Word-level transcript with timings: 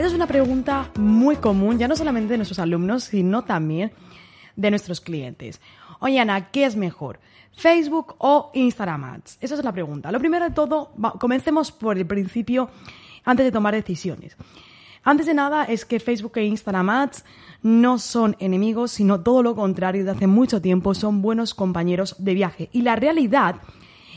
Esa 0.00 0.06
es 0.06 0.14
una 0.14 0.26
pregunta 0.26 0.90
muy 0.98 1.36
común, 1.36 1.78
ya 1.78 1.86
no 1.86 1.94
solamente 1.94 2.32
de 2.32 2.38
nuestros 2.38 2.58
alumnos, 2.58 3.04
sino 3.04 3.44
también 3.44 3.92
de 4.56 4.70
nuestros 4.70 4.98
clientes. 4.98 5.60
Oye, 5.98 6.18
Ana, 6.18 6.50
¿qué 6.50 6.64
es 6.64 6.74
mejor? 6.74 7.20
¿Facebook 7.52 8.14
o 8.16 8.50
Instagram 8.54 9.04
Ads? 9.04 9.36
Esa 9.42 9.56
es 9.56 9.62
la 9.62 9.72
pregunta. 9.72 10.10
Lo 10.10 10.18
primero 10.18 10.46
de 10.46 10.52
todo, 10.52 10.94
comencemos 11.18 11.70
por 11.70 11.98
el 11.98 12.06
principio 12.06 12.70
antes 13.26 13.44
de 13.44 13.52
tomar 13.52 13.74
decisiones. 13.74 14.38
Antes 15.04 15.26
de 15.26 15.34
nada 15.34 15.64
es 15.64 15.84
que 15.84 16.00
Facebook 16.00 16.32
e 16.36 16.46
Instagram 16.46 16.88
Ads 16.88 17.22
no 17.62 17.98
son 17.98 18.36
enemigos, 18.38 18.92
sino 18.92 19.20
todo 19.20 19.42
lo 19.42 19.54
contrario, 19.54 20.06
de 20.06 20.12
hace 20.12 20.26
mucho 20.26 20.62
tiempo 20.62 20.94
son 20.94 21.20
buenos 21.20 21.52
compañeros 21.52 22.16
de 22.18 22.32
viaje. 22.32 22.70
Y 22.72 22.80
la 22.80 22.96
realidad 22.96 23.56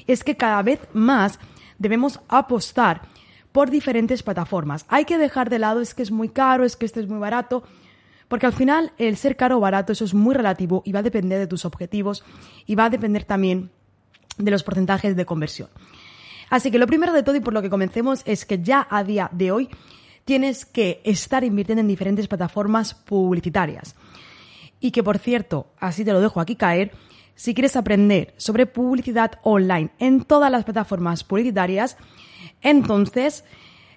es 0.08 0.24
que 0.24 0.38
cada 0.38 0.64
vez 0.64 0.80
más 0.94 1.40
debemos 1.78 2.22
apostar 2.30 3.02
por 3.54 3.70
diferentes 3.70 4.24
plataformas. 4.24 4.86
Hay 4.90 5.06
que 5.06 5.18
dejar 5.18 5.50
de 5.50 5.60
lado 5.60 5.80
es 5.80 5.94
que 5.94 6.04
es 6.04 6.12
muy 6.12 6.28
caro, 6.28 6.66
es 6.66 6.76
que 6.76 6.86
este 6.86 7.00
es 7.00 7.08
muy 7.08 7.20
barato, 7.20 7.64
porque 8.28 8.48
al 8.48 8.54
final 8.54 8.92
el 8.98 9.16
ser 9.16 9.38
caro 9.38 9.58
o 9.58 9.60
barato 9.62 9.94
eso 9.94 10.04
es 10.04 10.14
muy 10.14 10.36
relativo 10.36 10.82
y 10.86 10.92
va 10.92 11.00
a 11.00 11.04
depender 11.04 11.40
de 11.40 11.48
tus 11.48 11.64
objetivos 11.64 12.26
y 12.66 12.76
va 12.76 12.86
a 12.86 12.90
depender 12.90 13.24
también 13.24 13.70
de 14.38 14.52
los 14.52 14.64
porcentajes 14.64 15.16
de 15.16 15.26
conversión. 15.26 15.70
Así 16.50 16.72
que 16.72 16.80
lo 16.80 16.88
primero 16.88 17.14
de 17.14 17.24
todo 17.24 17.36
y 17.36 17.42
por 17.42 17.54
lo 17.54 17.62
que 17.62 17.70
comencemos 17.70 18.24
es 18.26 18.46
que 18.46 18.62
ya 18.62 18.88
a 18.90 19.04
día 19.04 19.30
de 19.32 19.52
hoy 19.52 19.70
tienes 20.26 20.66
que 20.66 21.02
estar 21.04 21.44
invirtiendo 21.44 21.82
en 21.82 21.88
diferentes 21.88 22.28
plataformas 22.28 22.96
publicitarias. 22.96 23.96
Y 24.80 24.92
que 24.92 25.04
por 25.04 25.20
cierto, 25.20 25.68
así 25.80 26.04
te 26.04 26.12
lo 26.12 26.22
dejo 26.22 26.42
aquí 26.42 26.56
caer, 26.56 26.92
si 27.36 27.54
quieres 27.54 27.76
aprender 27.76 28.34
sobre 28.38 28.66
publicidad 28.66 29.40
online 29.44 29.92
en 30.00 30.24
todas 30.24 30.52
las 30.52 30.64
plataformas 30.64 31.24
publicitarias, 31.24 31.98
entonces, 32.64 33.44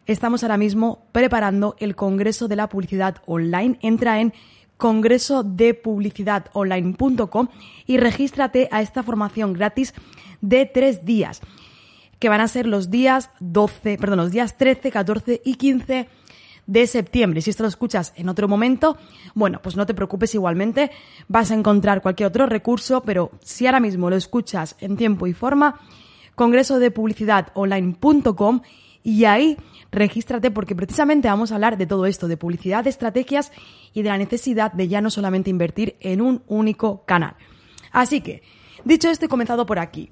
estamos 0.07 0.43
ahora 0.43 0.59
mismo 0.59 1.07
preparando 1.13 1.77
el 1.79 1.97
Congreso 1.97 2.49
de 2.49 2.57
la 2.57 2.69
Publicidad 2.69 3.23
Online. 3.27 3.79
Entra 3.81 4.21
en 4.21 4.35
congresodepublicidadonline.com 4.77 7.49
y 7.87 7.97
regístrate 7.97 8.69
a 8.71 8.83
esta 8.83 9.03
formación 9.03 9.55
gratis 9.55 9.95
de 10.41 10.67
tres 10.67 11.05
días, 11.05 11.41
que 12.19 12.29
van 12.29 12.43
a 12.43 12.49
ser 12.49 12.67
los 12.67 12.91
días 12.91 13.31
12, 13.41 13.99
perdón, 13.99 14.19
los 14.19 14.33
días 14.33 14.59
13, 14.59 14.91
14 14.91 15.41
y 15.45 15.55
15 15.55 16.09
de 16.67 16.87
septiembre. 16.87 17.41
Si 17.41 17.51
esto 17.51 17.63
lo 17.63 17.69
escuchas 17.69 18.13
en 18.17 18.29
otro 18.29 18.49
momento, 18.49 18.97
bueno, 19.35 19.61
pues 19.63 19.77
no 19.77 19.87
te 19.87 19.95
preocupes 19.95 20.35
igualmente, 20.35 20.91
vas 21.29 21.51
a 21.51 21.55
encontrar 21.55 22.03
cualquier 22.03 22.29
otro 22.29 22.47
recurso, 22.47 23.03
pero 23.03 23.31
si 23.43 23.67
ahora 23.67 23.81
mismo 23.81 24.11
lo 24.11 24.17
escuchas 24.17 24.77
en 24.81 24.97
tiempo 24.97 25.27
y 25.27 25.33
forma, 25.33 25.81
congreso 26.37 26.79
de 26.79 26.93
publicidad 26.93 27.49
online.com 27.55 28.61
y 29.03 29.25
ahí 29.25 29.57
regístrate 29.91 30.51
porque 30.51 30.77
precisamente 30.77 31.29
vamos 31.29 31.51
a 31.51 31.57
hablar 31.57 31.77
de 31.79 31.87
todo 31.87 32.07
esto, 32.07 32.29
de 32.29 32.37
publicidad, 32.37 32.85
de 32.85 32.91
estrategias 32.91 33.51
y 33.93 34.03
de 34.03 34.11
la 34.11 34.19
necesidad 34.19 34.73
de 34.73 34.87
ya 34.87 35.01
no 35.01 35.11
solamente 35.11 35.51
invertir 35.51 35.97
en 36.01 36.21
un 36.21 36.43
único 36.47 37.05
canal. 37.05 37.35
Así 37.91 38.21
que, 38.21 38.43
dicho 38.85 39.09
esto, 39.09 39.25
he 39.27 39.29
comenzado 39.29 39.65
por 39.65 39.79
aquí. 39.79 40.11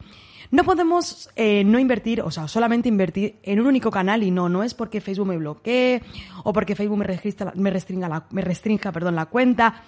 No 0.50 0.64
podemos 0.64 1.28
eh, 1.36 1.64
no 1.64 1.78
invertir, 1.78 2.22
o 2.22 2.30
sea, 2.30 2.48
solamente 2.48 2.88
invertir 2.88 3.36
en 3.42 3.60
un 3.60 3.66
único 3.66 3.90
canal 3.90 4.22
y 4.22 4.30
no, 4.30 4.48
no 4.48 4.62
es 4.62 4.72
porque 4.72 5.00
Facebook 5.00 5.26
me 5.26 5.36
bloquee 5.36 6.02
o 6.44 6.52
porque 6.52 6.76
Facebook 6.76 6.98
me, 6.98 7.04
registra, 7.04 7.52
me, 7.56 7.70
restringa, 7.70 8.26
me 8.30 8.42
restrinja 8.42 8.92
perdón, 8.92 9.16
la 9.16 9.26
cuenta. 9.26 9.82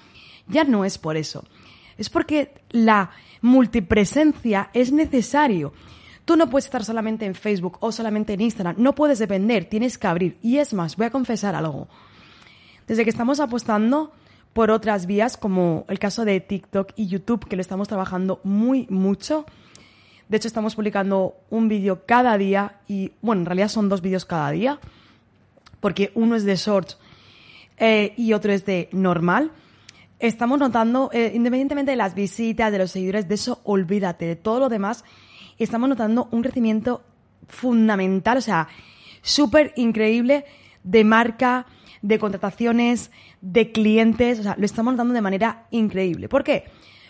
Ya 0.49 0.65
no 0.65 0.85
es 0.85 0.99
por 0.99 1.17
eso. 1.17 1.45
Es 1.97 2.11
porque 2.11 2.53
la 2.71 3.11
multipresencia 3.41 4.71
es 4.75 4.93
necesario. 4.93 5.73
Tú 6.27 6.35
no 6.35 6.51
puedes 6.51 6.65
estar 6.65 6.85
solamente 6.85 7.25
en 7.25 7.37
Facebook 7.37 7.79
o 7.81 7.93
solamente 7.93 8.33
en 8.33 8.41
Instagram, 8.41 8.75
no 8.79 8.97
puedes 8.97 9.21
depender, 9.21 9.67
tienes 9.67 9.97
que 9.97 10.09
abrir. 10.09 10.39
Y 10.43 10.59
es 10.59 10.75
más, 10.75 10.97
voy 10.97 11.07
a 11.07 11.11
confesar 11.11 11.55
algo. 11.55 11.87
Desde 12.89 13.05
que 13.05 13.11
estamos 13.11 13.39
apostando 13.39 14.13
por 14.53 14.73
otras 14.73 15.07
vías, 15.07 15.37
como 15.37 15.85
el 15.89 16.01
caso 16.01 16.25
de 16.25 16.41
TikTok 16.41 16.93
y 16.97 17.07
YouTube, 17.07 17.47
que 17.47 17.55
lo 17.55 17.63
estamos 17.63 17.87
trabajando 17.87 18.41
muy 18.43 18.89
mucho. 18.91 19.47
De 20.29 20.37
hecho, 20.39 20.49
estamos 20.49 20.75
publicando 20.75 21.37
un 21.49 21.69
vídeo 21.69 22.05
cada 22.07 22.37
día 22.37 22.81
y, 22.89 23.13
bueno, 23.23 23.43
en 23.43 23.47
realidad 23.47 23.69
son 23.69 23.89
dos 23.89 24.01
vídeos 24.01 24.25
cada 24.25 24.51
día, 24.51 24.81
porque 25.79 26.11
uno 26.17 26.35
es 26.35 26.43
de 26.43 26.57
shorts 26.57 26.99
eh, 27.79 28.15
y 28.17 28.33
otro 28.33 28.53
es 28.53 28.67
de 28.67 28.89
normal. 28.91 29.53
Estamos 30.19 30.59
notando, 30.59 31.09
eh, 31.13 31.31
independientemente 31.37 31.93
de 31.93 31.97
las 31.97 32.17
visitas, 32.17 32.73
de 32.73 32.79
los 32.79 32.91
seguidores, 32.91 33.29
de 33.29 33.37
eso 33.37 33.61
olvídate, 33.63 34.27
de 34.27 34.35
todo 34.35 34.59
lo 34.59 34.69
demás 34.69 35.05
estamos 35.65 35.89
notando 35.89 36.29
un 36.31 36.43
crecimiento 36.43 37.03
fundamental, 37.49 38.39
o 38.39 38.41
sea, 38.41 38.69
súper 39.23 39.73
increíble 39.77 40.45
de 40.83 41.05
marca, 41.05 41.67
de 42.03 42.19
contrataciones, 42.19 43.11
de 43.41 43.73
clientes, 43.73 44.41
o 44.41 44.43
sea, 44.43 44.57
lo 44.59 44.65
estamos 44.65 44.95
notando 44.95 45.15
de 45.15 45.21
manera 45.21 45.67
increíble. 45.71 46.29
¿Por 46.29 46.45
qué? 46.45 46.65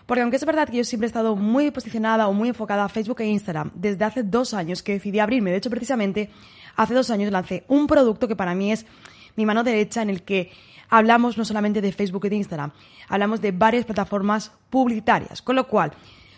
Porque 0.06 0.22
aunque 0.22 0.36
es 0.36 0.44
verdad 0.44 0.68
que 0.68 0.78
yo 0.78 0.84
siempre 0.84 1.06
he 1.06 1.08
estado 1.08 1.34
muy 1.34 1.70
posicionada 1.70 2.28
o 2.28 2.32
muy 2.32 2.48
enfocada 2.48 2.84
a 2.84 2.88
Facebook 2.88 3.20
e 3.20 3.26
Instagram, 3.26 3.72
desde 3.74 4.04
hace 4.04 4.22
dos 4.22 4.54
años 4.54 4.82
que 4.82 4.92
decidí 4.92 5.18
abrirme, 5.18 5.50
de 5.50 5.56
hecho 5.56 5.70
precisamente 5.70 6.30
hace 6.76 6.94
dos 6.94 7.10
años 7.10 7.32
lancé 7.32 7.64
un 7.68 7.86
producto 7.86 8.28
que 8.28 8.36
para 8.36 8.54
mí 8.54 8.72
es 8.72 8.86
mi 9.34 9.44
mano 9.44 9.64
derecha 9.64 10.02
en 10.02 10.10
el 10.10 10.22
que 10.22 10.52
hablamos 10.88 11.36
no 11.36 11.44
solamente 11.44 11.80
de 11.80 11.92
Facebook 11.92 12.26
y 12.26 12.28
de 12.28 12.36
Instagram, 12.36 12.72
hablamos 13.08 13.40
de 13.40 13.50
varias 13.50 13.84
plataformas 13.84 14.52
publicitarias, 14.70 15.42
con 15.42 15.56
lo 15.56 15.66
cual 15.66 15.92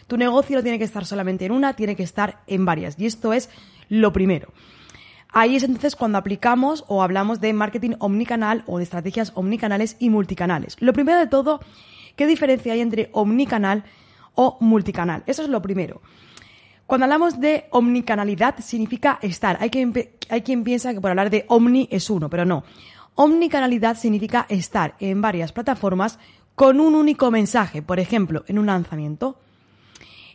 tu 0.09 0.17
negocio 0.17 0.57
no 0.57 0.63
tiene 0.63 0.79
que 0.79 0.85
estar 0.85 1.07
solamente 1.07 1.45
en 1.45 1.53
una, 1.53 1.75
tiene 1.75 1.95
que 1.95 2.03
estar 2.03 2.41
en 2.49 2.65
varias. 2.65 2.99
Y 2.99 3.07
esto 3.07 3.33
es 3.33 3.49
lo 3.89 4.13
primero. 4.13 4.53
Ahí 5.31 5.57
es 5.57 5.63
entonces 5.63 5.95
cuando 5.95 6.19
aplicamos 6.19 6.85
o 6.89 7.03
hablamos 7.03 7.41
de 7.41 7.53
marketing 7.53 7.93
omnicanal 7.99 8.65
o 8.67 8.79
de 8.79 8.85
estrategias 8.85 9.33
omnicanales 9.35 9.97
y 9.99 10.11
multicanales. 10.11 10.77
Lo 10.81 10.93
primero 10.93 11.19
de 11.19 11.27
todo, 11.27 11.61
¿qué 12.17 12.27
diferencia 12.27 12.73
hay 12.73 12.81
entre 12.81 13.11
omnicanal 13.13 13.85
o 14.35 14.57
multicanal? 14.61 15.23
Eso 15.27 15.43
es 15.43 15.49
lo 15.49 15.61
primero. 15.61 16.01
Cuando 16.87 17.05
hablamos 17.05 17.39
de 17.39 17.67
omnicanalidad 17.71 18.61
significa 18.61 19.19
estar. 19.21 19.59
Hay 19.61 19.69
quien, 19.69 20.65
piensa 20.65 20.95
que 20.95 21.01
por 21.03 21.11
hablar 21.11 21.29
de 21.29 21.45
omni 21.49 21.87
es 21.93 22.09
uno, 22.09 22.31
pero 22.31 22.47
no. 22.47 22.65
Omnicanalidad 23.15 23.99
significa 23.99 24.47
estar 24.49 24.95
en 24.99 25.21
varias 25.21 25.53
plataformas 25.53 26.19
con 26.55 26.81
un 26.81 26.95
único 26.95 27.31
mensaje, 27.31 27.83
por 27.83 28.01
ejemplo, 28.01 28.43
en 28.49 28.59
un 28.59 28.67
lanzamiento. 28.67 29.39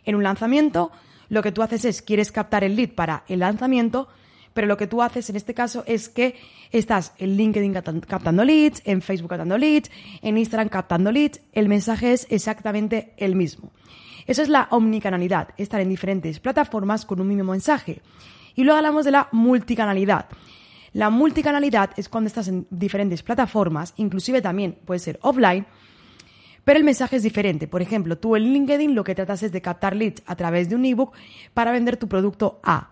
En 0.04 0.14
un 0.14 0.22
lanzamiento, 0.22 0.90
lo 1.28 1.42
que 1.42 1.52
tú 1.52 1.62
haces 1.62 1.84
es, 1.84 2.02
quieres 2.02 2.32
captar 2.32 2.64
el 2.64 2.76
lead 2.76 2.90
para 2.90 3.24
el 3.28 3.40
lanzamiento, 3.40 4.08
pero 4.54 4.66
lo 4.66 4.76
que 4.76 4.86
tú 4.86 5.02
haces 5.02 5.28
en 5.30 5.36
este 5.36 5.52
caso 5.52 5.82
es 5.86 6.08
que 6.08 6.36
estás 6.70 7.12
en 7.18 7.36
LinkedIn 7.36 7.74
captando 8.06 8.44
leads, 8.44 8.82
en 8.84 9.02
Facebook 9.02 9.30
captando 9.30 9.58
leads, 9.58 9.90
en 10.22 10.38
Instagram 10.38 10.68
captando 10.68 11.10
leads, 11.10 11.40
el 11.52 11.68
mensaje 11.68 12.12
es 12.12 12.26
exactamente 12.30 13.12
el 13.16 13.34
mismo. 13.34 13.72
Eso 14.26 14.42
es 14.42 14.48
la 14.48 14.68
omnicanalidad, 14.70 15.48
estar 15.58 15.80
en 15.80 15.88
diferentes 15.88 16.40
plataformas 16.40 17.04
con 17.04 17.20
un 17.20 17.28
mismo 17.28 17.50
mensaje. 17.50 18.00
Y 18.54 18.62
luego 18.62 18.78
hablamos 18.78 19.04
de 19.04 19.10
la 19.10 19.28
multicanalidad. 19.32 20.26
La 20.92 21.10
multicanalidad 21.10 21.90
es 21.96 22.08
cuando 22.08 22.28
estás 22.28 22.46
en 22.46 22.66
diferentes 22.70 23.22
plataformas, 23.22 23.92
inclusive 23.96 24.40
también 24.40 24.78
puede 24.84 25.00
ser 25.00 25.18
offline, 25.22 25.66
pero 26.64 26.78
el 26.78 26.84
mensaje 26.84 27.16
es 27.16 27.22
diferente. 27.22 27.68
Por 27.68 27.82
ejemplo, 27.82 28.18
tú 28.18 28.36
en 28.36 28.44
LinkedIn 28.52 28.94
lo 28.94 29.04
que 29.04 29.14
tratas 29.14 29.42
es 29.42 29.52
de 29.52 29.60
captar 29.60 29.94
leads 29.94 30.22
a 30.26 30.36
través 30.36 30.68
de 30.68 30.76
un 30.76 30.84
ebook 30.84 31.12
para 31.52 31.72
vender 31.72 31.96
tu 31.96 32.08
producto 32.08 32.60
A. 32.62 32.90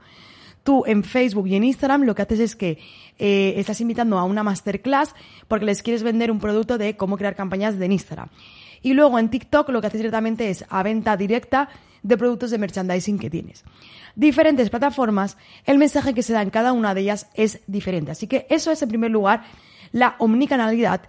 Tú 0.63 0.85
en 0.87 1.03
Facebook 1.03 1.49
y 1.49 1.57
en 1.57 1.65
Instagram 1.65 2.05
lo 2.05 2.15
que 2.15 2.23
haces 2.23 2.41
es 2.41 2.57
que 2.57 2.79
eh, 3.19 3.55
estás 3.57 3.81
invitando 3.81 4.19
a 4.19 4.25
una 4.25 4.43
masterclass 4.43 5.15
porque 5.49 5.67
les 5.67 5.83
quieres 5.83 6.03
vender 6.03 6.31
un 6.31 6.39
producto 6.39 6.79
de 6.79 6.97
cómo 6.97 7.17
crear 7.17 7.35
campañas 7.35 7.79
de 7.79 7.87
Instagram. 7.87 8.29
Y 8.83 8.95
luego 8.95 9.19
en 9.19 9.29
TikTok 9.29 9.69
lo 9.71 9.81
que 9.81 9.89
haces 9.89 10.01
directamente 10.01 10.51
es 10.51 10.65
a 10.69 10.83
venta 10.83 11.17
directa 11.17 11.69
de 12.03 12.17
productos 12.17 12.51
de 12.51 12.59
merchandising 12.59 13.19
que 13.19 13.31
tienes. 13.31 13.65
Diferentes 14.15 14.71
plataformas, 14.71 15.37
el 15.65 15.79
mensaje 15.79 16.15
que 16.15 16.23
se 16.23 16.33
da 16.33 16.43
en 16.43 16.51
cada 16.51 16.73
una 16.73 16.95
de 16.95 17.01
ellas 17.01 17.29
es 17.35 17.61
diferente. 17.67 18.11
Así 18.11 18.27
que 18.27 18.47
eso 18.51 18.71
es 18.71 18.83
en 18.83 18.89
primer 18.89 19.11
lugar 19.11 19.45
la 19.93 20.17
omnicanalidad 20.19 21.03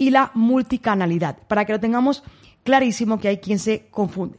y 0.00 0.08
la 0.08 0.30
multicanalidad, 0.32 1.36
para 1.46 1.66
que 1.66 1.74
lo 1.74 1.78
tengamos 1.78 2.24
clarísimo 2.64 3.20
que 3.20 3.28
hay 3.28 3.36
quien 3.36 3.58
se 3.58 3.86
confunde. 3.90 4.38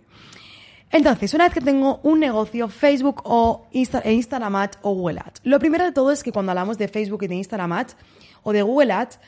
Entonces, 0.89 1.35
una 1.35 1.43
vez 1.43 1.53
que 1.53 1.61
tengo 1.61 1.99
un 2.01 2.19
negocio, 2.19 2.67
Facebook 2.67 3.21
o 3.25 3.67
e 3.71 4.11
Instagram 4.11 4.55
Ads 4.55 4.79
o 4.81 4.95
Google 4.95 5.19
Ads. 5.19 5.41
Lo 5.43 5.59
primero 5.59 5.85
de 5.85 5.91
todo 5.91 6.11
es 6.11 6.23
que 6.23 6.31
cuando 6.31 6.51
hablamos 6.51 6.79
de 6.79 6.87
Facebook 6.87 7.21
y 7.23 7.27
de 7.27 7.35
Instagram 7.35 7.73
Ads 7.73 7.95
o 8.41 8.53
de 8.53 8.63
Google 8.63 8.91
Ads, 8.91 9.19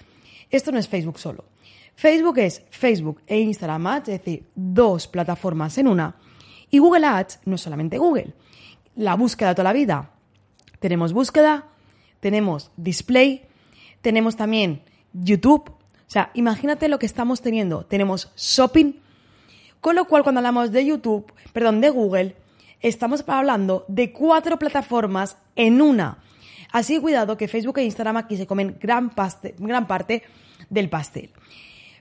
esto 0.50 0.72
no 0.72 0.80
es 0.80 0.88
Facebook 0.88 1.20
solo. 1.20 1.46
Facebook 1.94 2.40
es 2.40 2.64
Facebook 2.72 3.22
e 3.28 3.40
Instagram 3.40 3.86
Ads, 3.86 4.10
es 4.10 4.20
decir, 4.20 4.50
dos 4.56 5.08
plataformas 5.08 5.78
en 5.78 5.88
una. 5.88 6.16
Y 6.72 6.80
Google 6.80 7.06
Ads 7.06 7.42
no 7.46 7.56
es 7.56 7.62
solamente 7.62 8.00
Google. 8.00 8.34
La 8.96 9.14
búsqueda 9.14 9.54
toda 9.54 9.66
la 9.66 9.74
vida. 9.74 10.10
Tenemos 10.80 11.14
búsqueda, 11.14 11.68
tenemos 12.20 12.72
display, 12.76 13.46
tenemos 14.02 14.36
también 14.36 14.82
YouTube. 15.14 15.83
O 16.14 16.20
sea, 16.22 16.30
imagínate 16.36 16.90
lo 16.90 17.00
que 17.00 17.08
estamos 17.08 17.42
teniendo. 17.42 17.86
Tenemos 17.86 18.32
shopping. 18.38 19.00
Con 19.82 19.96
lo 19.96 20.06
cual, 20.06 20.22
cuando 20.22 20.38
hablamos 20.38 20.72
de 20.72 20.86
YouTube, 20.86 21.34
perdón, 21.54 21.82
de 21.82 21.90
Google, 21.90 22.36
estamos 22.82 23.24
hablando 23.26 23.84
de 23.88 24.12
cuatro 24.12 24.60
plataformas 24.60 25.38
en 25.56 25.82
una. 25.82 26.20
Así 26.72 27.00
cuidado 27.00 27.36
que 27.36 27.48
Facebook 27.48 27.80
e 27.80 27.86
Instagram 27.86 28.18
aquí 28.18 28.38
se 28.38 28.46
comen 28.46 28.78
gran, 28.80 29.12
gran 29.58 29.88
parte 29.88 30.22
del 30.70 30.88
pastel. 30.88 31.32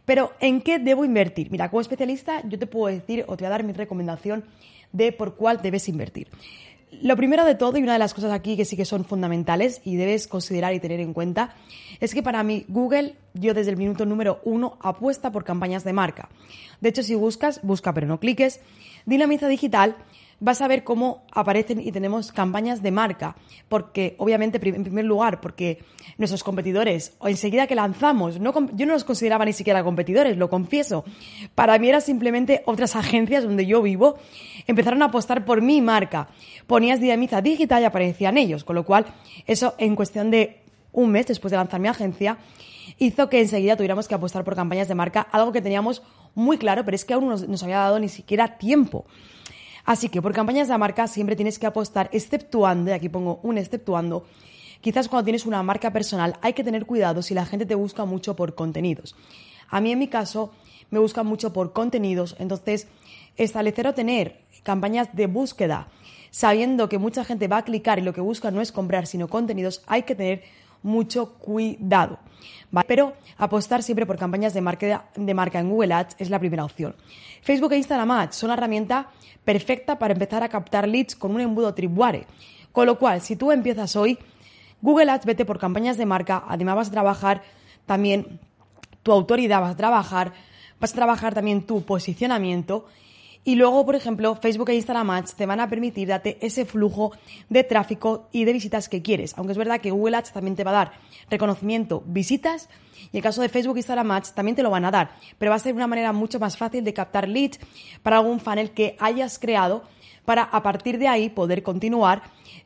Pero, 0.04 0.34
¿en 0.40 0.60
qué 0.60 0.78
debo 0.78 1.06
invertir? 1.06 1.50
Mira, 1.50 1.70
como 1.70 1.80
especialista 1.80 2.46
yo 2.46 2.58
te 2.58 2.66
puedo 2.66 2.94
decir 2.94 3.24
o 3.28 3.38
te 3.38 3.44
voy 3.44 3.46
a 3.46 3.50
dar 3.52 3.64
mi 3.64 3.72
recomendación 3.72 4.44
de 4.92 5.12
por 5.12 5.36
cuál 5.36 5.62
debes 5.62 5.88
invertir. 5.88 6.28
Lo 7.00 7.16
primero 7.16 7.44
de 7.44 7.54
todo, 7.54 7.78
y 7.78 7.82
una 7.82 7.94
de 7.94 7.98
las 7.98 8.12
cosas 8.12 8.32
aquí 8.32 8.56
que 8.56 8.64
sí 8.64 8.76
que 8.76 8.84
son 8.84 9.04
fundamentales 9.04 9.80
y 9.84 9.96
debes 9.96 10.28
considerar 10.28 10.74
y 10.74 10.80
tener 10.80 11.00
en 11.00 11.14
cuenta, 11.14 11.54
es 12.00 12.12
que 12.12 12.22
para 12.22 12.42
mí 12.42 12.64
Google, 12.68 13.16
yo 13.34 13.54
desde 13.54 13.70
el 13.70 13.78
minuto 13.78 14.04
número 14.04 14.40
uno, 14.44 14.76
apuesta 14.80 15.32
por 15.32 15.44
campañas 15.44 15.84
de 15.84 15.94
marca. 15.94 16.28
De 16.80 16.90
hecho, 16.90 17.02
si 17.02 17.14
buscas, 17.14 17.60
busca 17.62 17.94
pero 17.94 18.06
no 18.06 18.20
cliques, 18.20 18.60
Dinamiza 19.06 19.48
Digital 19.48 19.96
vas 20.42 20.60
a 20.60 20.66
ver 20.66 20.82
cómo 20.82 21.22
aparecen 21.30 21.80
y 21.80 21.92
tenemos 21.92 22.32
campañas 22.32 22.82
de 22.82 22.90
marca, 22.90 23.36
porque 23.68 24.16
obviamente 24.18 24.58
en 24.60 24.82
primer 24.82 25.04
lugar, 25.04 25.40
porque 25.40 25.84
nuestros 26.18 26.42
competidores, 26.42 27.14
o 27.20 27.28
enseguida 27.28 27.68
que 27.68 27.76
lanzamos, 27.76 28.40
no, 28.40 28.52
yo 28.72 28.86
no 28.86 28.94
los 28.94 29.04
consideraba 29.04 29.44
ni 29.44 29.52
siquiera 29.52 29.84
competidores, 29.84 30.36
lo 30.36 30.50
confieso, 30.50 31.04
para 31.54 31.78
mí 31.78 31.88
eran 31.88 32.02
simplemente 32.02 32.62
otras 32.66 32.96
agencias 32.96 33.44
donde 33.44 33.66
yo 33.66 33.82
vivo, 33.82 34.18
empezaron 34.66 35.00
a 35.02 35.06
apostar 35.06 35.44
por 35.44 35.62
mi 35.62 35.80
marca, 35.80 36.28
ponías 36.66 37.00
Dinamiza 37.00 37.40
Digital 37.40 37.82
y 37.82 37.84
aparecían 37.84 38.36
ellos, 38.36 38.64
con 38.64 38.74
lo 38.74 38.84
cual 38.84 39.06
eso 39.46 39.74
en 39.78 39.94
cuestión 39.94 40.32
de 40.32 40.60
un 40.90 41.12
mes 41.12 41.28
después 41.28 41.52
de 41.52 41.56
lanzar 41.56 41.78
mi 41.78 41.86
agencia, 41.86 42.38
hizo 42.98 43.28
que 43.28 43.40
enseguida 43.40 43.76
tuviéramos 43.76 44.08
que 44.08 44.16
apostar 44.16 44.42
por 44.42 44.56
campañas 44.56 44.88
de 44.88 44.96
marca, 44.96 45.20
algo 45.20 45.52
que 45.52 45.62
teníamos 45.62 46.02
muy 46.34 46.58
claro, 46.58 46.84
pero 46.84 46.96
es 46.96 47.04
que 47.04 47.14
aún 47.14 47.28
no 47.28 47.36
nos 47.36 47.62
había 47.62 47.78
dado 47.78 48.00
ni 48.00 48.08
siquiera 48.08 48.58
tiempo. 48.58 49.06
Así 49.84 50.08
que 50.08 50.22
por 50.22 50.32
campañas 50.32 50.68
de 50.68 50.78
marca 50.78 51.06
siempre 51.06 51.36
tienes 51.36 51.58
que 51.58 51.66
apostar, 51.66 52.08
exceptuando, 52.12 52.90
y 52.90 52.94
aquí 52.94 53.08
pongo 53.08 53.40
un 53.42 53.58
exceptuando, 53.58 54.26
quizás 54.80 55.08
cuando 55.08 55.24
tienes 55.24 55.46
una 55.46 55.62
marca 55.62 55.92
personal 55.92 56.36
hay 56.40 56.52
que 56.52 56.64
tener 56.64 56.86
cuidado 56.86 57.22
si 57.22 57.34
la 57.34 57.46
gente 57.46 57.66
te 57.66 57.74
busca 57.74 58.04
mucho 58.04 58.36
por 58.36 58.54
contenidos. 58.54 59.16
A 59.68 59.80
mí 59.80 59.90
en 59.90 59.98
mi 59.98 60.08
caso 60.08 60.52
me 60.90 60.98
buscan 60.98 61.26
mucho 61.26 61.52
por 61.52 61.72
contenidos, 61.72 62.36
entonces 62.38 62.86
establecer 63.36 63.86
o 63.86 63.94
tener 63.94 64.42
campañas 64.62 65.08
de 65.14 65.26
búsqueda 65.26 65.88
sabiendo 66.30 66.88
que 66.88 66.98
mucha 66.98 67.24
gente 67.24 67.46
va 67.46 67.58
a 67.58 67.64
clicar 67.64 67.98
y 67.98 68.02
lo 68.02 68.12
que 68.12 68.20
busca 68.20 68.50
no 68.50 68.60
es 68.60 68.72
comprar 68.72 69.06
sino 69.06 69.28
contenidos, 69.28 69.82
hay 69.86 70.02
que 70.02 70.14
tener 70.14 70.42
mucho 70.82 71.34
cuidado. 71.34 72.18
Pero 72.86 73.14
apostar 73.38 73.82
siempre 73.82 74.06
por 74.06 74.18
campañas 74.18 74.54
de 74.54 74.60
marca, 74.60 75.06
de 75.14 75.34
marca 75.34 75.60
en 75.60 75.70
Google 75.70 75.94
Ads 75.94 76.16
es 76.18 76.30
la 76.30 76.38
primera 76.38 76.64
opción. 76.64 76.94
Facebook 77.42 77.72
e 77.72 77.78
Instagram 77.78 78.10
Ads 78.10 78.36
son 78.36 78.48
la 78.48 78.54
herramienta 78.54 79.08
perfecta 79.44 79.98
para 79.98 80.14
empezar 80.14 80.42
a 80.42 80.48
captar 80.48 80.88
leads 80.88 81.16
con 81.16 81.34
un 81.34 81.40
embudo 81.40 81.74
Tripwire. 81.74 82.26
Con 82.72 82.86
lo 82.86 82.98
cual, 82.98 83.20
si 83.20 83.36
tú 83.36 83.52
empiezas 83.52 83.96
hoy, 83.96 84.18
Google 84.80 85.10
Ads 85.10 85.26
vete 85.26 85.44
por 85.44 85.58
campañas 85.58 85.96
de 85.96 86.06
marca, 86.06 86.42
además 86.48 86.76
vas 86.76 86.88
a 86.88 86.92
trabajar 86.92 87.42
también 87.86 88.40
tu 89.02 89.12
autoridad, 89.12 89.60
vas 89.60 89.72
a 89.72 89.76
trabajar, 89.76 90.32
vas 90.80 90.92
a 90.92 90.94
trabajar 90.94 91.34
también 91.34 91.62
tu 91.62 91.84
posicionamiento 91.84 92.86
y 93.44 93.56
luego, 93.56 93.84
por 93.84 93.96
ejemplo, 93.96 94.36
Facebook 94.36 94.70
e 94.70 94.74
Instagram 94.74 95.10
Ads 95.10 95.34
te 95.34 95.46
van 95.46 95.58
a 95.58 95.68
permitir 95.68 96.08
darte 96.08 96.38
ese 96.40 96.64
flujo 96.64 97.12
de 97.48 97.64
tráfico 97.64 98.28
y 98.30 98.44
de 98.44 98.52
visitas 98.52 98.88
que 98.88 99.02
quieres. 99.02 99.36
Aunque 99.36 99.52
es 99.52 99.58
verdad 99.58 99.80
que 99.80 99.90
Google 99.90 100.16
Ads 100.16 100.32
también 100.32 100.54
te 100.54 100.62
va 100.62 100.70
a 100.70 100.74
dar 100.74 100.92
reconocimiento, 101.28 102.04
visitas, 102.06 102.68
y 103.12 103.16
el 103.16 103.22
caso 103.22 103.42
de 103.42 103.48
Facebook 103.48 103.76
e 103.76 103.80
Instagram 103.80 104.22
también 104.34 104.54
te 104.54 104.62
lo 104.62 104.70
van 104.70 104.84
a 104.84 104.90
dar. 104.92 105.16
Pero 105.38 105.50
va 105.50 105.56
a 105.56 105.58
ser 105.58 105.74
una 105.74 105.88
manera 105.88 106.12
mucho 106.12 106.38
más 106.38 106.56
fácil 106.56 106.84
de 106.84 106.94
captar 106.94 107.28
leads 107.28 107.58
para 108.02 108.18
algún 108.18 108.38
funnel 108.38 108.70
que 108.70 108.96
hayas 109.00 109.38
creado 109.38 109.82
para 110.24 110.42
a 110.42 110.62
partir 110.62 110.98
de 110.98 111.08
ahí 111.08 111.30
poder 111.30 111.62
continuar 111.62 112.22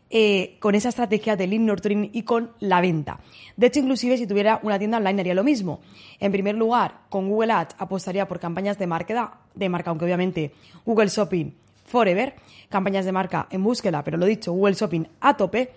eh, 0.09 0.57
con 0.61 0.77
esa 0.77 0.91
estrategia 0.91 1.35
de 1.35 1.49
lead 1.49 1.61
nurturing 1.61 2.11
y 2.13 2.23
con 2.23 2.53
la 2.61 2.81
venta. 2.81 3.19
De 3.57 3.67
hecho, 3.67 3.81
inclusive 3.81 4.17
si 4.17 4.27
tuviera 4.27 4.61
una 4.63 4.79
tienda 4.79 4.99
online 4.99 5.21
haría 5.21 5.35
lo 5.35 5.43
mismo. 5.43 5.81
En 6.21 6.31
primer 6.31 6.55
lugar, 6.55 7.01
con 7.09 7.29
Google 7.29 7.53
Ads 7.53 7.75
apostaría 7.79 8.29
por 8.29 8.39
campañas 8.39 8.79
de 8.79 8.87
marca, 8.87 9.39
de 9.55 9.69
marca, 9.69 9.91
aunque 9.91 10.05
obviamente 10.05 10.53
Google 10.85 11.09
Shopping 11.09 11.53
Forever, 11.87 12.35
campañas 12.69 13.05
de 13.05 13.13
marca 13.13 13.49
en 13.51 13.65
búsqueda, 13.65 14.05
pero 14.05 14.17
lo 14.17 14.27
dicho, 14.27 14.53
Google 14.53 14.75
Shopping 14.75 15.07
a 15.21 15.37
tope. 15.37 15.73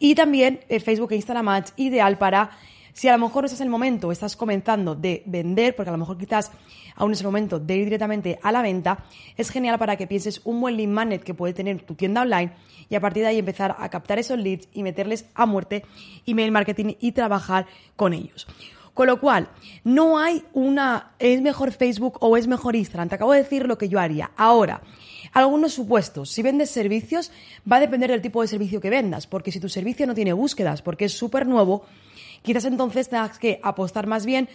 Y 0.00 0.16
también 0.16 0.60
eh, 0.68 0.80
Facebook 0.80 1.12
e 1.12 1.16
Instagram 1.16 1.48
Ads, 1.48 1.74
ideal 1.76 2.18
para 2.18 2.50
si 2.94 3.08
a 3.08 3.12
lo 3.12 3.26
mejor 3.26 3.44
no 3.44 3.50
en 3.54 3.62
el 3.62 3.68
momento, 3.68 4.10
estás 4.12 4.36
comenzando 4.36 4.94
de 4.94 5.22
vender, 5.26 5.74
porque 5.76 5.90
a 5.90 5.92
lo 5.92 5.98
mejor 5.98 6.16
quizás 6.16 6.50
aún 6.94 7.12
es 7.12 7.20
el 7.20 7.26
momento 7.26 7.58
de 7.58 7.76
ir 7.76 7.84
directamente 7.84 8.38
a 8.40 8.52
la 8.52 8.62
venta, 8.62 9.04
es 9.36 9.50
genial 9.50 9.78
para 9.78 9.96
que 9.96 10.06
pienses 10.06 10.40
un 10.44 10.60
buen 10.60 10.76
lead 10.76 10.88
magnet 10.88 11.24
que 11.24 11.34
puede 11.34 11.52
tener 11.52 11.82
tu 11.82 11.94
tienda 11.94 12.22
online 12.22 12.52
y 12.88 12.94
a 12.94 13.00
partir 13.00 13.24
de 13.24 13.30
ahí 13.30 13.38
empezar 13.38 13.74
a 13.78 13.88
captar 13.88 14.18
esos 14.20 14.38
leads 14.38 14.68
y 14.72 14.84
meterles 14.84 15.26
a 15.34 15.44
muerte 15.44 15.84
email 16.24 16.52
marketing 16.52 16.94
y 17.00 17.12
trabajar 17.12 17.66
con 17.96 18.14
ellos. 18.14 18.46
Con 18.94 19.08
lo 19.08 19.18
cual, 19.18 19.48
no 19.82 20.18
hay 20.18 20.44
una, 20.52 21.14
es 21.18 21.42
mejor 21.42 21.72
Facebook 21.72 22.18
o 22.20 22.36
es 22.36 22.46
mejor 22.46 22.76
Instagram. 22.76 23.08
Te 23.08 23.16
acabo 23.16 23.32
de 23.32 23.42
decir 23.42 23.66
lo 23.66 23.76
que 23.76 23.88
yo 23.88 23.98
haría. 23.98 24.30
Ahora, 24.36 24.82
algunos 25.32 25.74
supuestos. 25.74 26.30
Si 26.30 26.42
vendes 26.42 26.70
servicios, 26.70 27.32
va 27.70 27.76
a 27.76 27.80
depender 27.80 28.12
del 28.12 28.22
tipo 28.22 28.40
de 28.40 28.46
servicio 28.46 28.80
que 28.80 28.90
vendas, 28.90 29.26
porque 29.26 29.50
si 29.50 29.58
tu 29.58 29.68
servicio 29.68 30.06
no 30.06 30.14
tiene 30.14 30.32
búsquedas, 30.32 30.80
porque 30.80 31.06
es 31.06 31.12
súper 31.12 31.44
nuevo, 31.44 31.84
quizás 32.44 32.66
entonces 32.66 33.08
tengas 33.08 33.38
que 33.38 33.58
apostar 33.62 34.06
más 34.06 34.26
bien, 34.26 34.48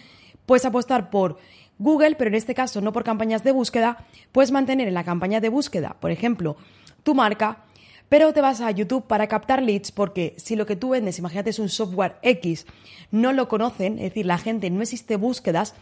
puedes 0.46 0.64
apostar 0.64 1.10
por 1.10 1.38
Google, 1.78 2.14
pero 2.14 2.28
en 2.28 2.36
este 2.36 2.54
caso 2.54 2.80
no 2.80 2.92
por 2.92 3.04
campañas 3.04 3.42
de 3.42 3.52
búsqueda, 3.52 4.06
puedes 4.32 4.52
mantener 4.52 4.86
en 4.86 4.94
la 4.94 5.04
campaña 5.04 5.40
de 5.40 5.48
búsqueda, 5.48 5.96
por 6.00 6.12
ejemplo, 6.12 6.56
tu 7.02 7.14
marca, 7.14 7.64
pero 8.08 8.32
te 8.32 8.40
vas 8.40 8.60
a 8.60 8.70
YouTube 8.70 9.06
para 9.06 9.26
captar 9.26 9.62
leads 9.62 9.90
porque 9.90 10.34
si 10.36 10.54
lo 10.56 10.66
que 10.66 10.76
tú 10.76 10.90
vendes, 10.90 11.18
imagínate, 11.18 11.50
es 11.50 11.58
un 11.58 11.68
software 11.68 12.16
X, 12.22 12.64
no 13.10 13.32
lo 13.32 13.48
conocen, 13.48 13.98
es 13.98 14.10
decir, 14.10 14.24
la 14.24 14.38
gente 14.38 14.70
no 14.70 14.82
existe 14.82 15.16
búsquedas, 15.16 15.74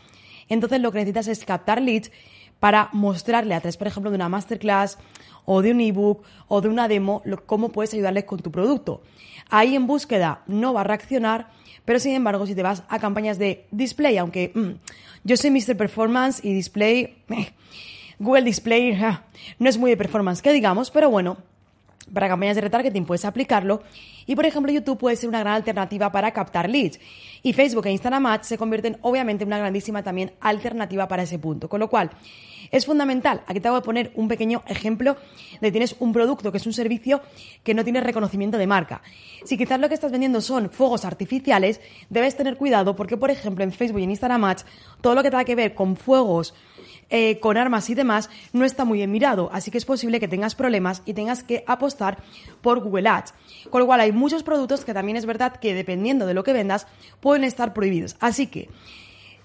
entonces 0.48 0.80
lo 0.80 0.90
que 0.90 0.98
necesitas 0.98 1.28
es 1.28 1.44
captar 1.44 1.82
leads 1.82 2.10
para 2.60 2.88
mostrarle 2.92 3.54
a 3.54 3.60
través, 3.60 3.76
por 3.76 3.86
ejemplo, 3.86 4.10
de 4.10 4.16
una 4.16 4.28
masterclass 4.28 4.98
o 5.44 5.62
de 5.62 5.70
un 5.70 5.80
ebook 5.80 6.22
o 6.48 6.60
de 6.60 6.68
una 6.68 6.88
demo 6.88 7.22
cómo 7.46 7.70
puedes 7.70 7.94
ayudarles 7.94 8.24
con 8.24 8.40
tu 8.40 8.50
producto. 8.50 9.02
Ahí 9.50 9.74
en 9.74 9.86
búsqueda 9.86 10.42
no 10.46 10.74
va 10.74 10.82
a 10.82 10.84
reaccionar, 10.84 11.48
pero 11.84 11.98
sin 11.98 12.14
embargo, 12.14 12.46
si 12.46 12.54
te 12.54 12.62
vas 12.62 12.82
a 12.88 12.98
campañas 12.98 13.38
de 13.38 13.64
display, 13.70 14.18
aunque 14.18 14.52
mm, 14.54 14.70
yo 15.24 15.36
soy 15.36 15.50
Mr. 15.50 15.76
Performance 15.76 16.44
y 16.44 16.52
display, 16.52 17.16
Google 18.18 18.42
Display 18.42 18.98
no 19.58 19.68
es 19.68 19.78
muy 19.78 19.90
de 19.90 19.96
performance, 19.96 20.42
que 20.42 20.52
digamos, 20.52 20.90
pero 20.90 21.08
bueno, 21.08 21.38
para 22.12 22.28
campañas 22.28 22.56
de 22.56 22.62
retargeting 22.62 23.04
puedes 23.04 23.24
aplicarlo. 23.24 23.82
Y 24.26 24.34
por 24.36 24.46
ejemplo, 24.46 24.72
YouTube 24.72 24.98
puede 24.98 25.16
ser 25.16 25.28
una 25.28 25.40
gran 25.40 25.54
alternativa 25.54 26.10
para 26.12 26.32
captar 26.32 26.68
leads. 26.68 27.00
Y 27.42 27.52
Facebook 27.52 27.86
e 27.86 27.92
Instagram 27.92 28.26
Ads 28.26 28.46
se 28.46 28.58
convierten 28.58 28.98
obviamente 29.02 29.44
en 29.44 29.48
una 29.48 29.58
grandísima 29.58 30.02
también 30.02 30.32
alternativa 30.40 31.08
para 31.08 31.22
ese 31.22 31.38
punto. 31.38 31.68
Con 31.68 31.80
lo 31.80 31.88
cual, 31.88 32.10
es 32.70 32.86
fundamental. 32.86 33.42
Aquí 33.46 33.60
te 33.60 33.68
voy 33.68 33.78
a 33.78 33.82
poner 33.82 34.12
un 34.14 34.28
pequeño 34.28 34.62
ejemplo 34.66 35.16
de 35.60 35.70
tienes 35.70 35.96
un 35.98 36.12
producto 36.12 36.50
que 36.52 36.58
es 36.58 36.66
un 36.66 36.72
servicio 36.72 37.22
que 37.62 37.74
no 37.74 37.84
tiene 37.84 38.00
reconocimiento 38.00 38.58
de 38.58 38.66
marca. 38.66 39.02
Si 39.44 39.56
quizás 39.56 39.80
lo 39.80 39.88
que 39.88 39.94
estás 39.94 40.12
vendiendo 40.12 40.40
son 40.40 40.70
fuegos 40.70 41.04
artificiales, 41.04 41.80
debes 42.10 42.36
tener 42.36 42.56
cuidado 42.56 42.96
porque, 42.96 43.16
por 43.16 43.30
ejemplo, 43.30 43.64
en 43.64 43.72
Facebook 43.72 44.00
y 44.00 44.04
en 44.04 44.10
Instagram 44.10 44.44
Ads, 44.44 44.66
todo 45.00 45.14
lo 45.14 45.22
que 45.22 45.30
tenga 45.30 45.44
que 45.44 45.54
ver 45.54 45.74
con 45.74 45.96
fuegos, 45.96 46.54
eh, 47.10 47.40
con 47.40 47.56
armas 47.56 47.88
y 47.88 47.94
demás, 47.94 48.28
no 48.52 48.64
está 48.64 48.84
muy 48.84 48.98
bien 48.98 49.10
mirado. 49.10 49.48
Así 49.52 49.70
que 49.70 49.78
es 49.78 49.84
posible 49.84 50.20
que 50.20 50.28
tengas 50.28 50.54
problemas 50.54 51.02
y 51.06 51.14
tengas 51.14 51.42
que 51.42 51.64
apostar 51.66 52.18
por 52.60 52.80
Google 52.80 53.08
Ads. 53.08 53.34
Con 53.70 53.80
lo 53.80 53.86
cual 53.86 54.00
hay 54.00 54.12
muchos 54.12 54.42
productos 54.42 54.84
que 54.84 54.94
también 54.94 55.16
es 55.16 55.26
verdad 55.26 55.56
que 55.56 55.74
dependiendo 55.74 56.26
de 56.26 56.34
lo 56.34 56.44
que 56.44 56.52
vendas 56.52 56.86
pueden 57.20 57.44
estar 57.44 57.72
prohibidos. 57.72 58.16
Así 58.20 58.46
que 58.46 58.68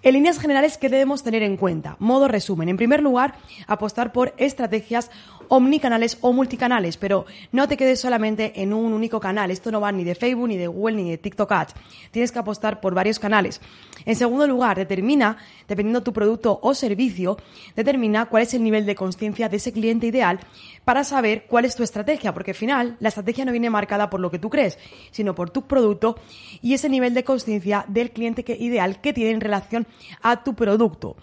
en 0.03 0.13
líneas 0.13 0.37
generales, 0.37 0.77
¿qué 0.77 0.89
debemos 0.89 1.23
tener 1.23 1.43
en 1.43 1.55
cuenta? 1.55 1.95
Modo 1.99 2.27
resumen. 2.27 2.67
En 2.67 2.75
primer 2.75 3.01
lugar, 3.01 3.35
apostar 3.67 4.11
por 4.11 4.33
estrategias 4.37 5.09
omnicanales 5.47 6.17
o 6.21 6.33
multicanales, 6.33 6.97
pero 6.97 7.25
no 7.51 7.67
te 7.67 7.77
quedes 7.77 7.99
solamente 7.99 8.61
en 8.61 8.73
un 8.73 8.91
único 8.91 9.19
canal. 9.19 9.51
Esto 9.51 9.71
no 9.71 9.79
va 9.79 9.91
ni 9.91 10.03
de 10.03 10.15
Facebook, 10.15 10.47
ni 10.47 10.57
de 10.57 10.67
Google, 10.67 10.97
ni 10.97 11.09
de 11.09 11.17
TikTok 11.17 11.51
Ads. 11.51 11.75
Tienes 12.11 12.31
que 12.31 12.39
apostar 12.39 12.81
por 12.81 12.93
varios 12.93 13.19
canales. 13.19 13.61
En 14.05 14.15
segundo 14.15 14.45
lugar, 14.47 14.77
determina, 14.77 15.37
dependiendo 15.67 16.03
tu 16.03 16.11
producto 16.11 16.59
o 16.61 16.73
servicio, 16.73 17.37
determina 17.75 18.25
cuál 18.25 18.43
es 18.43 18.53
el 18.53 18.63
nivel 18.63 18.85
de 18.85 18.95
conciencia 18.95 19.47
de 19.47 19.57
ese 19.57 19.71
cliente 19.71 20.07
ideal 20.07 20.39
para 20.83 21.03
saber 21.03 21.45
cuál 21.47 21.65
es 21.65 21.75
tu 21.75 21.83
estrategia, 21.83 22.33
porque 22.33 22.51
al 22.51 22.57
final 22.57 22.97
la 22.99 23.09
estrategia 23.09 23.45
no 23.45 23.51
viene 23.51 23.69
marcada 23.69 24.09
por 24.09 24.19
lo 24.19 24.29
que 24.29 24.39
tú 24.39 24.49
crees, 24.49 24.77
sino 25.11 25.33
por 25.33 25.49
tu 25.49 25.65
producto 25.65 26.17
y 26.61 26.73
ese 26.73 26.89
nivel 26.89 27.13
de 27.13 27.23
conciencia 27.23 27.85
del 27.87 28.11
cliente 28.11 28.43
ideal 28.59 28.99
que 28.99 29.13
tiene 29.13 29.31
en 29.31 29.41
relación 29.41 29.87
a 30.21 30.43
tu 30.43 30.53
producto. 30.53 31.15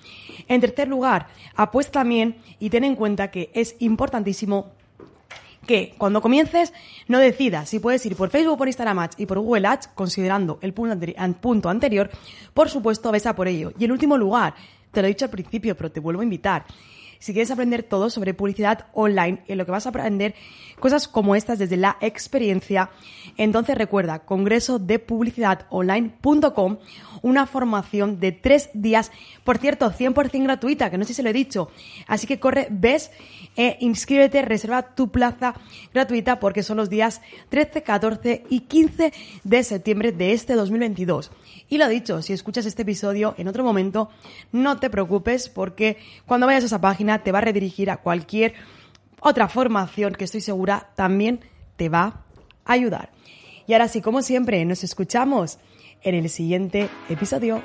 En 0.49 0.61
tercer 0.61 0.89
lugar, 0.89 1.29
apuesta 1.55 2.01
también 2.01 2.37
y 2.59 2.71
ten 2.71 2.85
en 2.85 2.97
cuenta 2.97 3.31
que 3.31 3.51
es 3.55 3.77
importantísimo 3.79 4.73
que 5.67 5.95
cuando 5.99 6.21
comiences 6.21 6.73
no 7.07 7.19
decidas 7.19 7.69
si 7.69 7.79
puedes 7.79 8.05
ir 8.07 8.17
por 8.17 8.31
Facebook, 8.31 8.59
por 8.59 8.69
Instagram 8.69 8.99
Ads 8.99 9.21
y 9.21 9.27
por 9.27 9.39
Google 9.39 9.69
Ads, 9.69 9.89
considerando 9.89 10.59
el 10.63 10.73
punto 10.73 11.69
anterior, 11.69 12.11
por 12.55 12.69
supuesto, 12.69 13.13
ves 13.13 13.27
a 13.27 13.37
por 13.37 13.49
ello. 13.49 13.73
Y 13.79 13.85
en 13.85 13.93
último 13.93 14.17
lugar, 14.17 14.55
te 14.91 15.01
lo 15.01 15.07
he 15.07 15.11
dicho 15.11 15.27
al 15.27 15.31
principio, 15.31 15.77
pero 15.77 15.91
te 15.93 16.01
vuelvo 16.01 16.23
a 16.23 16.25
invitar. 16.25 16.65
Si 17.21 17.33
quieres 17.35 17.51
aprender 17.51 17.83
todo 17.83 18.09
sobre 18.09 18.35
publicidad 18.35 18.87
online, 18.95 19.43
en 19.47 19.59
lo 19.59 19.67
que 19.67 19.71
vas 19.71 19.87
a 19.87 19.91
aprender 19.91 20.35
cosas 20.81 21.07
como 21.07 21.37
estas 21.37 21.59
desde 21.59 21.77
la 21.77 21.99
experiencia, 22.01 22.91
entonces 23.37 23.77
recuerda 23.77 24.21
congreso 24.21 24.79
de 24.79 24.99
publicidad 24.99 25.67
online.com, 25.69 26.79
una 27.23 27.47
formación 27.47 28.19
de 28.19 28.33
tres 28.33 28.71
días, 28.73 29.13
por 29.45 29.59
cierto, 29.59 29.93
100% 29.93 30.43
gratuita, 30.43 30.91
que 30.91 30.97
no 30.97 31.05
sé 31.05 31.13
si 31.13 31.23
lo 31.23 31.29
he 31.29 31.35
dicho. 31.35 31.71
Así 32.07 32.27
que 32.27 32.41
corre, 32.41 32.69
ves, 32.71 33.11
e 33.55 33.77
inscríbete, 33.81 34.41
reserva 34.43 34.95
tu 34.95 35.11
plaza 35.11 35.55
gratuita 35.93 36.41
porque 36.41 36.63
son 36.63 36.79
los 36.79 36.89
días 36.89 37.21
13, 37.51 37.83
14 37.83 38.45
y 38.49 38.61
15 38.61 39.13
de 39.45 39.63
septiembre 39.63 40.13
de 40.13 40.33
este 40.33 40.55
2022. 40.55 41.31
Y 41.69 41.79
lo 41.79 41.89
dicho, 41.89 42.23
si 42.23 42.33
escuchas 42.33 42.65
este 42.65 42.83
episodio 42.83 43.35
en 43.37 43.49
otro 43.49 43.63
momento, 43.63 44.09
no 44.53 44.79
te 44.79 44.89
preocupes 44.89 45.49
porque 45.49 45.99
cuando 46.27 46.47
vayas 46.47 46.63
a 46.63 46.67
esa 46.67 46.81
te 47.19 47.33
va 47.33 47.39
a 47.39 47.43
redirigir 47.43 47.91
a 47.91 47.99
cualquier 47.99 48.55
otra 49.21 49.49
formación 49.49 50.15
que 50.15 50.25
estoy 50.25 50.41
segura 50.41 50.91
también 50.95 51.41
te 51.77 51.89
va 51.89 52.25
a 52.65 52.73
ayudar. 52.73 53.11
Y 53.67 53.75
ahora 53.75 53.89
sí, 53.89 54.01
como 54.01 54.23
siempre, 54.23 54.65
nos 54.65 54.83
escuchamos 54.83 55.59
en 56.03 56.15
el 56.15 56.29
siguiente 56.31 56.89
episodio. 57.09 57.63